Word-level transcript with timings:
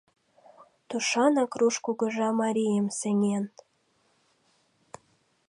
Тушанак 0.87 1.51
руш 1.59 1.75
кугыжа 1.85 2.29
марийым 2.41 2.87
сеҥен. 2.99 3.45